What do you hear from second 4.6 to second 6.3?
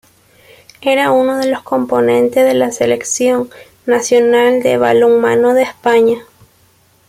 de balonmano de España.